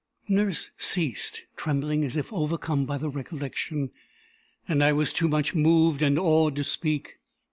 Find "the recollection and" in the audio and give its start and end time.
2.97-4.83